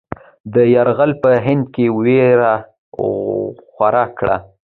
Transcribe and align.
دا 0.53 0.63
یرغل 0.75 1.11
په 1.21 1.29
هند 1.45 1.63
کې 1.73 1.85
وېره 1.97 2.53
خوره 3.73 4.05
کړه. 4.17 4.37